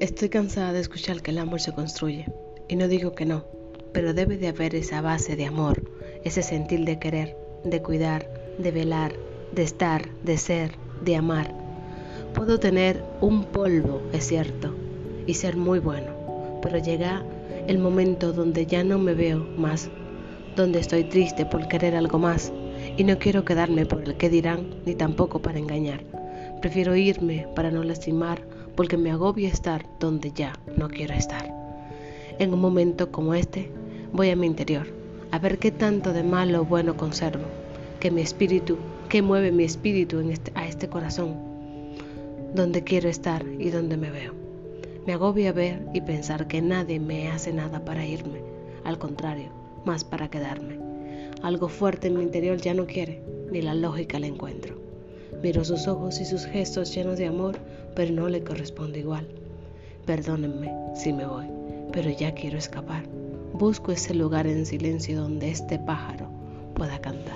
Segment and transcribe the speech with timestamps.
[0.00, 2.24] Estoy cansada de escuchar que el amor se construye.
[2.68, 3.44] Y no digo que no,
[3.92, 5.82] pero debe de haber esa base de amor,
[6.24, 9.12] ese sentir de querer, de cuidar, de velar,
[9.52, 10.70] de estar, de ser,
[11.04, 11.54] de amar.
[12.32, 14.74] Puedo tener un polvo, es cierto,
[15.26, 17.22] y ser muy bueno, pero llega
[17.66, 19.90] el momento donde ya no me veo más,
[20.56, 22.54] donde estoy triste por querer algo más
[22.96, 26.02] y no quiero quedarme por el que dirán ni tampoco para engañar.
[26.62, 28.40] Prefiero irme para no lastimar
[28.76, 31.52] porque me agobia estar donde ya no quiero estar.
[32.38, 33.70] En un momento como este
[34.12, 37.44] voy a mi interior a ver qué tanto de malo o bueno conservo,
[38.00, 41.36] que mi espíritu, que mueve mi espíritu este, a este corazón,
[42.54, 44.34] donde quiero estar y donde me veo.
[45.06, 48.42] Me agobia ver y pensar que nadie me hace nada para irme,
[48.84, 49.50] al contrario,
[49.84, 50.78] más para quedarme.
[51.42, 54.89] Algo fuerte en mi interior ya no quiere, ni la lógica la encuentro.
[55.42, 57.56] Miro sus ojos y sus gestos llenos de amor,
[57.94, 59.26] pero no le corresponde igual.
[60.06, 61.46] Perdónenme si me voy,
[61.92, 63.04] pero ya quiero escapar.
[63.52, 66.28] Busco ese lugar en silencio donde este pájaro
[66.74, 67.29] pueda cantar.